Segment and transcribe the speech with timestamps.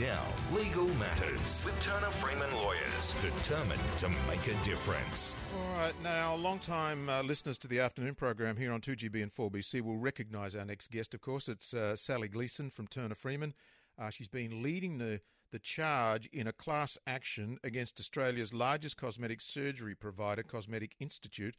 [0.00, 5.36] Now, Legal Matters with Turner Freeman Lawyers, determined to make a difference.
[5.56, 9.82] All right, now, long-time uh, listeners to the afternoon program here on 2GB and 4BC
[9.82, 11.48] will recognise our next guest, of course.
[11.48, 13.54] It's uh, Sally Gleeson from Turner Freeman.
[13.96, 15.20] Uh, she's been leading the,
[15.52, 21.54] the charge in a class action against Australia's largest cosmetic surgery provider, Cosmetic Institute.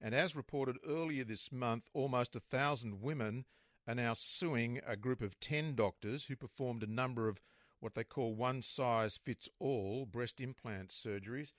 [0.00, 3.46] And as reported earlier this month, almost a thousand women
[3.88, 7.40] are now suing a group of 10 doctors who performed a number of
[7.80, 11.52] what they call one size fits all breast implant surgeries.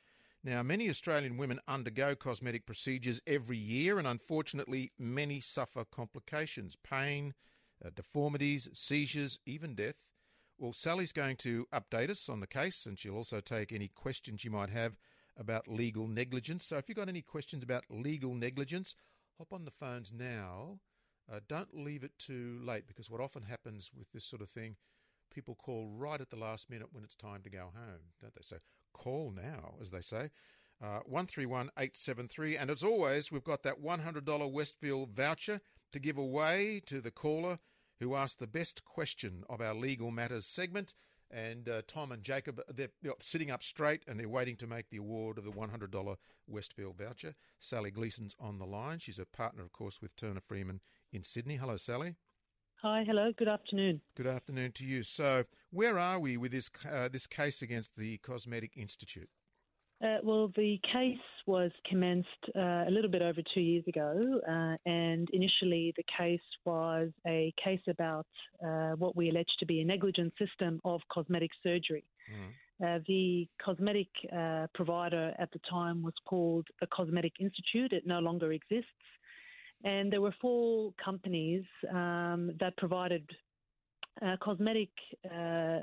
[0.43, 7.35] Now, many Australian women undergo cosmetic procedures every year, and unfortunately, many suffer complications pain,
[7.83, 10.07] uh, deformities, seizures, even death.
[10.57, 14.43] Well, Sally's going to update us on the case, and she'll also take any questions
[14.43, 14.97] you might have
[15.37, 16.65] about legal negligence.
[16.65, 18.95] So, if you've got any questions about legal negligence,
[19.37, 20.79] hop on the phones now.
[21.31, 24.75] Uh, don't leave it too late because what often happens with this sort of thing
[25.31, 28.41] people call right at the last minute when it's time to go home, don't they?
[28.43, 28.57] So
[28.93, 30.29] call now, as they say.
[30.81, 32.57] Uh, 131873.
[32.57, 37.59] And as always, we've got that $100 Westfield voucher to give away to the caller
[37.99, 40.95] who asked the best question of our Legal Matters segment.
[41.29, 44.89] And uh, Tom and Jacob, they're, they're, sitting up straight and they're waiting to make
[44.89, 46.15] the award of the $100
[46.47, 47.35] Westfield voucher.
[47.59, 48.99] Sally Gleeson's on the line.
[48.99, 50.81] She's a partner, of course, with Turner Freeman
[51.13, 51.55] in Sydney.
[51.55, 52.15] Hello, Sally.
[52.83, 54.01] Hi, hello, good afternoon.
[54.15, 55.03] Good afternoon to you.
[55.03, 59.29] So, where are we with this uh, this case against the Cosmetic Institute?
[60.03, 64.77] Uh, well, the case was commenced uh, a little bit over two years ago, uh,
[64.89, 68.25] and initially the case was a case about
[68.65, 72.03] uh, what we allege to be a negligent system of cosmetic surgery.
[72.81, 73.05] Mm.
[73.05, 74.07] the cosmetic
[74.73, 77.93] provider at the time was called the Cosmetic Institute.
[77.93, 78.89] It no longer exists.
[79.83, 83.27] And there were four companies um, that provided
[84.21, 84.89] uh, cosmetic
[85.25, 85.79] uh, uh,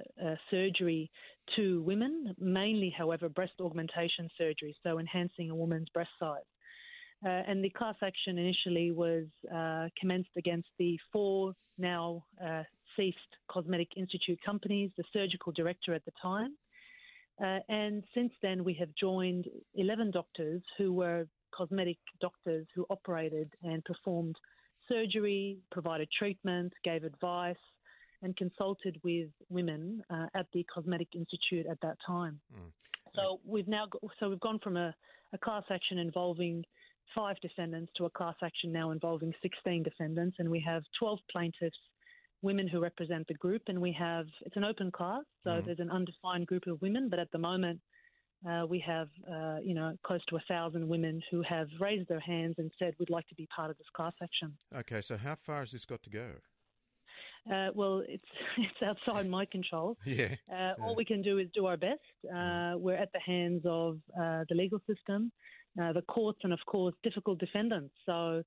[0.51, 1.11] surgery
[1.57, 6.43] to women, mainly, however, breast augmentation surgery, so enhancing a woman's breast size.
[7.25, 12.63] Uh, and the class action initially was uh, commenced against the four now uh,
[12.97, 13.17] ceased
[13.51, 16.55] Cosmetic Institute companies, the surgical director at the time.
[17.69, 21.27] and since then, we have joined 11 doctors who were
[21.59, 24.37] cosmetic doctors who operated and performed
[24.89, 27.57] surgery, provided treatment, gave advice,
[28.23, 32.41] and consulted with women uh, at the Cosmetic Institute at that time.
[32.55, 32.71] Mm.
[33.15, 34.95] So we've now got, so we've gone from a,
[35.33, 36.65] a class action involving
[37.15, 41.77] five defendants to a class action now involving 16 defendants, and we have 12 plaintiffs,
[42.43, 45.65] women who represent the group, and we have it's an open class, so mm.
[45.65, 47.81] there's an undefined group of women, but at the moment
[48.49, 52.21] uh, we have, uh, you know, close to a thousand women who have raised their
[52.21, 54.57] hands and said we'd like to be part of this class action.
[54.77, 56.27] Okay, so how far has this got to go?
[57.53, 58.25] Uh, well, it's
[58.59, 59.97] it's outside my control.
[60.05, 60.35] Yeah.
[60.51, 60.75] Uh, yeah.
[60.83, 62.01] All we can do is do our best.
[62.25, 65.33] Uh, we're at the hands of uh, the legal system,
[65.77, 67.95] the courts, and of course, difficult defendants.
[68.07, 68.43] So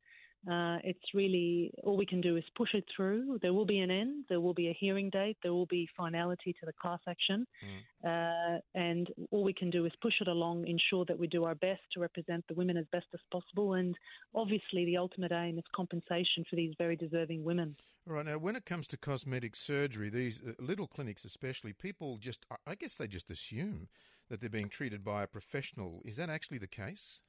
[0.50, 3.38] uh, it's really all we can do is push it through.
[3.44, 4.26] There will be an end.
[4.28, 5.38] There will be a hearing date.
[5.44, 8.56] There will be finality to the class action, mm.
[8.56, 11.54] uh, and all we can do is push it along, ensure that we do our
[11.54, 13.96] best to represent the women as best as possible, and
[14.34, 17.76] obviously the ultimate aim is compensation for these very deserving women.
[18.08, 18.26] All right.
[18.26, 22.74] Now, when it comes to cosmetic surgery, these uh, little clinics, especially, people just I
[22.74, 23.90] guess they just assume
[24.30, 26.02] that they're being treated by a professional.
[26.04, 27.22] Is that actually the case?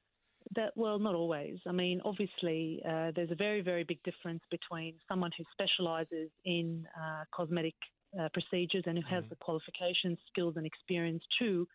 [0.55, 1.57] That well, not always.
[1.67, 6.85] I mean, obviously, uh, there's a very, very big difference between someone who specialises in
[6.95, 7.75] uh, cosmetic
[8.19, 9.29] uh, procedures and who has mm.
[9.29, 11.67] the qualifications, skills, and experience to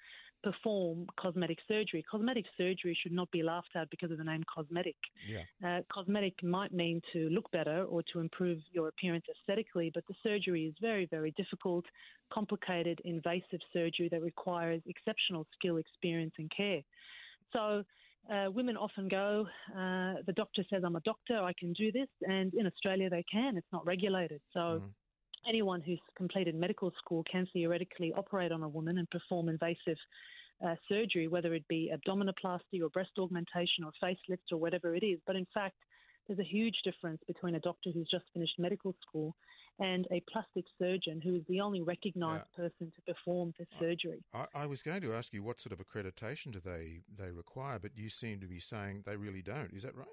[0.43, 2.05] perform cosmetic surgery.
[2.09, 4.97] Cosmetic surgery should not be laughed at because of the name cosmetic.
[5.29, 5.43] Yeah.
[5.67, 10.15] Uh, cosmetic might mean to look better or to improve your appearance aesthetically, but the
[10.23, 11.85] surgery is very, very difficult,
[12.33, 16.83] complicated, invasive surgery that requires exceptional skill, experience, and care.
[17.53, 17.83] So
[18.33, 22.09] uh, women often go, uh, the doctor says, I'm a doctor, I can do this.
[22.23, 23.57] And in Australia, they can.
[23.57, 24.41] It's not regulated.
[24.53, 24.83] So mm.
[25.49, 29.97] anyone who's completed medical school can theoretically operate on a woman and perform invasive
[30.65, 35.19] uh, surgery, whether it be abdominoplasty or breast augmentation or facelift or whatever it is.
[35.27, 35.77] But in fact,
[36.29, 39.35] there's a huge difference between a doctor who's just finished medical school
[39.81, 42.65] and a plastic surgeon who is the only recognised yeah.
[42.65, 44.23] person to perform this surgery.
[44.35, 47.79] I, I, was going to ask you what sort of accreditation do they, they require,
[47.79, 49.73] but you seem to be saying they really don't.
[49.73, 50.07] Is that right?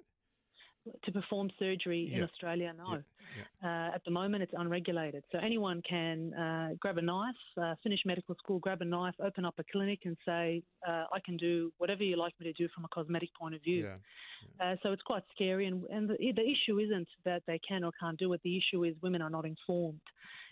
[1.03, 3.01] To perform surgery in Australia, no.
[3.63, 5.23] Uh, at the moment, it's unregulated.
[5.31, 9.45] So anyone can uh, grab a knife, uh, finish medical school, grab a knife, open
[9.45, 12.69] up a clinic, and say, uh, I can do whatever you like me to do
[12.73, 13.83] from a cosmetic point of view.
[13.83, 14.65] Yeah.
[14.65, 15.67] Uh, so it's quite scary.
[15.67, 18.83] And, and the, the, issue isn't that they can or can't do it, the issue
[18.83, 19.99] is women are not informed.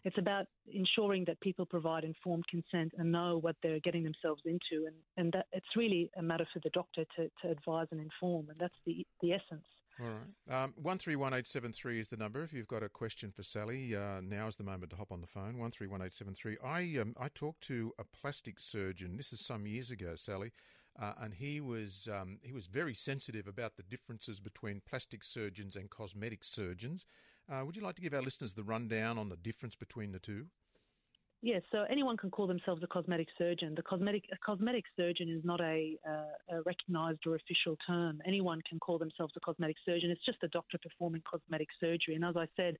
[0.03, 4.85] It's about ensuring that people provide informed consent and know what they're getting themselves into,
[4.85, 8.49] and and that it's really a matter for the doctor to, to advise and inform,
[8.49, 9.65] and that's the the essence.
[9.99, 10.63] All right.
[10.63, 12.41] Um, 131873 is the number.
[12.41, 15.21] If you've got a question for Sally, uh, now is the moment to hop on
[15.21, 15.57] the phone.
[15.59, 16.57] 131873.
[16.63, 20.51] I, um, I talked to a plastic surgeon, this is some years ago, Sally,
[20.99, 25.75] uh, and he was, um, he was very sensitive about the differences between plastic surgeons
[25.75, 27.05] and cosmetic surgeons.
[27.51, 30.19] Uh, would you like to give our listeners the rundown on the difference between the
[30.19, 30.45] two?
[31.41, 33.75] Yes, so anyone can call themselves a cosmetic surgeon.
[33.75, 38.21] The cosmetic cosmetic surgeon is not a, uh, a recognised or official term.
[38.25, 40.09] Anyone can call themselves a cosmetic surgeon.
[40.09, 42.15] It's just a doctor performing cosmetic surgery.
[42.15, 42.77] And as I said,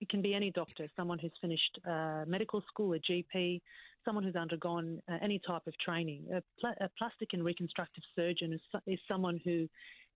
[0.00, 3.60] it can be any doctor, someone who's finished uh, medical school, a GP,
[4.04, 6.24] someone who's undergone uh, any type of training.
[6.32, 9.68] A, pl- a, plastic and reconstructive surgeon is, is someone who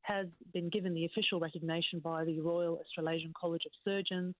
[0.02, 4.34] has been given the official recognition by the Royal Australasian College of Surgeons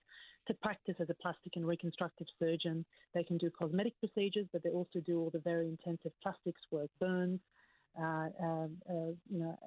[0.47, 2.85] to practice as a plastic and reconstructive surgeon.
[3.13, 6.89] They can do cosmetic procedures, but they also do all the very intensive plastics work,
[6.99, 7.39] burns,
[7.99, 9.57] uh, um, uh, you know,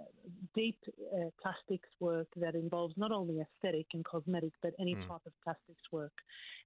[0.54, 0.78] deep
[1.14, 5.02] uh, plastics work that involves not only aesthetic and cosmetic, but any mm.
[5.02, 6.12] type of plastics work.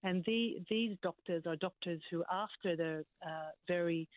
[0.03, 4.09] And the, these doctors are doctors who, after their uh, very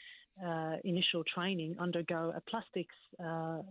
[0.43, 3.61] uh, initial training undergo a plastics uh, uh,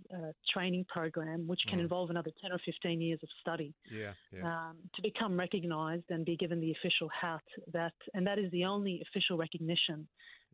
[0.52, 1.82] training program, which can mm.
[1.82, 4.40] involve another 10 or 15 years of study yeah, yeah.
[4.44, 7.43] Um, to become recognised and be given the official hat.
[7.72, 10.06] That and that is the only official recognition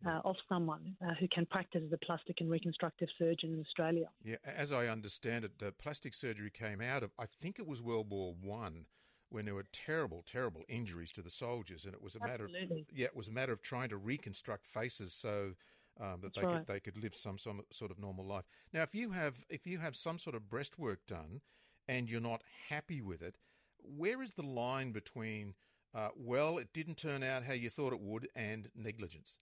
[0.06, 4.08] uh, of someone uh, who can practice as a plastic and reconstructive surgeon in Australia.
[4.22, 7.82] Yeah, as I understand it, the plastic surgery came out of I think it was
[7.82, 8.86] World War One
[9.30, 12.60] when there were terrible, terrible injuries to the soldiers, and it was a Absolutely.
[12.60, 15.54] matter of yeah, it was a matter of trying to reconstruct faces so
[16.00, 16.66] um, that That's they right.
[16.66, 18.44] could they could live some some sort of normal life.
[18.72, 21.40] Now, if you have if you have some sort of breast work done
[21.88, 23.36] and you're not happy with it,
[23.78, 25.54] where is the line between
[25.94, 29.36] uh, well, it didn't turn out how you thought it would, and negligence?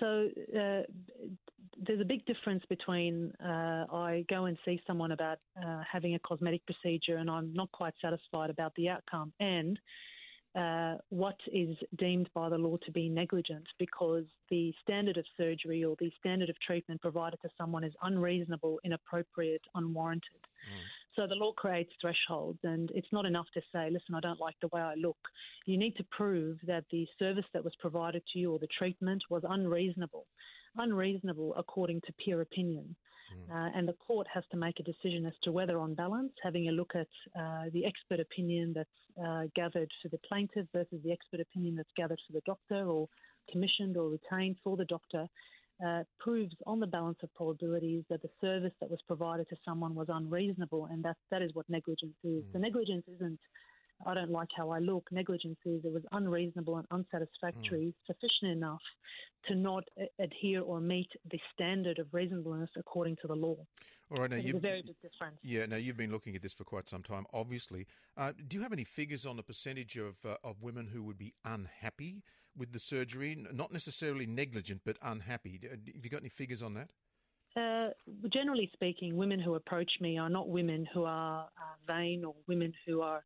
[0.00, 0.82] So uh,
[1.86, 6.18] there's a big difference between uh, I go and see someone about uh, having a
[6.20, 9.78] cosmetic procedure and I'm not quite satisfied about the outcome, and
[10.54, 15.84] uh, what is deemed by the law to be negligent because the standard of surgery
[15.84, 20.40] or the standard of treatment provided to someone is unreasonable, inappropriate, unwarranted.
[20.40, 20.80] Mm.
[21.16, 24.56] So the law creates thresholds, and it's not enough to say, listen, I don't like
[24.60, 25.16] the way I look.
[25.66, 29.22] You need to prove that the service that was provided to you or the treatment
[29.30, 30.26] was unreasonable.
[30.76, 32.96] Unreasonable according to peer opinion.
[33.32, 33.54] Mm.
[33.54, 36.68] Uh, and the court has to make a decision as to whether, on balance, having
[36.68, 38.88] a look at uh, the expert opinion that's
[39.24, 43.08] uh, gathered for the plaintiff versus the expert opinion that's gathered for the doctor or
[43.50, 45.26] commissioned or retained for the doctor,
[45.84, 49.94] uh, proves on the balance of probabilities that the service that was provided to someone
[49.94, 52.44] was unreasonable, and that that is what negligence is.
[52.44, 52.52] Mm.
[52.52, 53.40] So negligence isn't
[54.06, 55.08] I don't like how I look.
[55.10, 58.06] Negligence is it was unreasonable and unsatisfactory, mm.
[58.06, 58.82] sufficient enough
[59.48, 59.84] to not
[60.18, 63.56] adhere or meet the standard of reasonableness according to the law.
[64.10, 65.38] All right, now you a very big difference.
[65.42, 67.24] Yeah, now you've been looking at this for quite some time.
[67.32, 67.86] Obviously,
[68.16, 71.18] uh, do you have any figures on the percentage of uh, of women who would
[71.18, 72.22] be unhappy
[72.56, 73.36] with the surgery?
[73.52, 75.60] Not necessarily negligent, but unhappy.
[75.68, 76.90] Have you got any figures on that?
[77.56, 77.90] Uh,
[78.32, 82.72] generally speaking, women who approach me are not women who are uh, vain or women
[82.86, 83.24] who are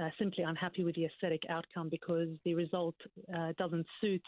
[0.00, 2.96] uh, simply unhappy with the aesthetic outcome because the result
[3.34, 4.22] uh, doesn't suit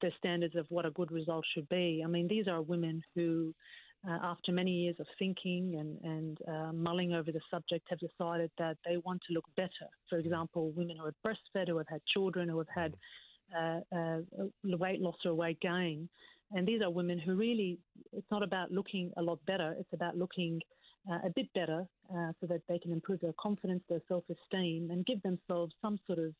[0.00, 2.02] the standards of what a good result should be.
[2.04, 3.52] I mean, these are women who,
[4.08, 8.50] uh, after many years of thinking and, and uh, mulling over the subject, have decided
[8.58, 9.88] that they want to look better.
[10.08, 12.94] For example, women who have breastfed, who have had children, who have had
[13.58, 14.18] uh,
[14.64, 16.08] weight loss or weight gain.
[16.52, 17.78] And these are women who really,
[18.12, 20.60] it's not about looking a lot better, it's about looking
[21.10, 24.90] uh, a bit better uh, so that they can improve their confidence, their self esteem,
[24.90, 26.34] and give themselves some sort of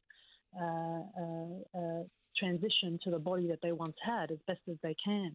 [0.57, 2.03] uh, uh, uh,
[2.37, 5.33] transition to the body that they once had as best as they can.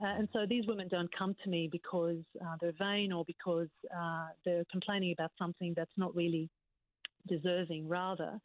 [0.00, 2.18] and so these women don't come to me because
[2.60, 3.68] they're vain or because
[4.44, 6.48] they're complaining about something that's not really
[7.28, 7.86] deserving.
[7.86, 8.40] Rather,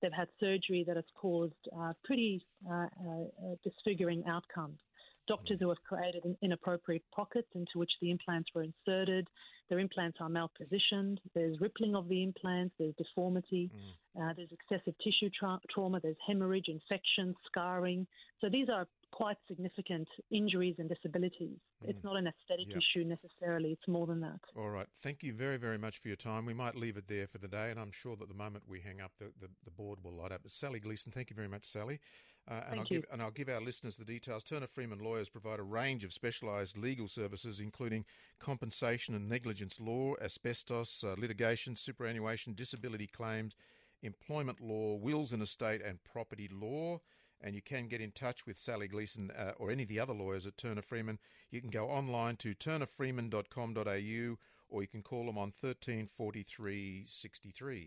[0.00, 1.68] they've had surgery that has caused
[2.04, 2.40] pretty
[3.64, 4.78] disfiguring outcomes
[5.30, 9.28] doctors who have created inappropriate pockets into which the implants were inserted.
[9.68, 11.18] Their implants are malpositioned.
[11.34, 12.74] There's rippling of the implants.
[12.78, 13.70] There's deformity.
[13.70, 14.30] Mm.
[14.30, 16.00] Uh, there's excessive tissue tra- trauma.
[16.00, 18.08] There's hemorrhage, infection, scarring.
[18.40, 21.58] So these are quite significant injuries and disabilities.
[21.84, 21.90] Mm.
[21.90, 22.78] It's not an aesthetic yep.
[22.78, 24.40] issue necessarily, it's more than that.
[24.56, 24.86] All right.
[25.02, 26.46] Thank you very, very much for your time.
[26.46, 28.80] We might leave it there for the day, and I'm sure that the moment we
[28.80, 30.40] hang up, the, the, the board will light up.
[30.42, 32.00] But Sally Gleeson, thank you very much, Sally.
[32.50, 34.42] Uh, and, I'll give, and I'll give our listeners the details.
[34.42, 38.04] Turner Freeman Lawyers provide a range of specialised legal services, including
[38.40, 43.54] compensation and negligence law, asbestos, uh, litigation, superannuation, disability claims,
[44.02, 47.00] employment law, wills and estate, and property law.
[47.40, 50.12] And you can get in touch with Sally Gleeson uh, or any of the other
[50.12, 51.20] lawyers at Turner Freeman.
[51.52, 54.38] You can go online to turnerfreeman.com.au
[54.68, 57.86] or you can call them on 134363.